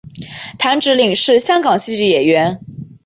[0.57, 2.59] 谭芷翎是香港戏剧演员。